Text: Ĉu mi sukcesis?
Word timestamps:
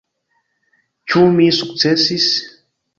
Ĉu 1.13 1.23
mi 1.37 1.47
sukcesis? 1.61 2.31